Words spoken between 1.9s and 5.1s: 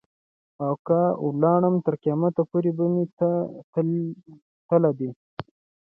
قیامت پوري مي تله دي.